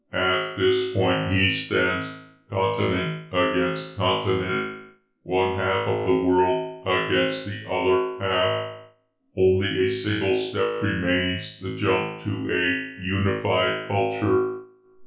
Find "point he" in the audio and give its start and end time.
0.95-1.51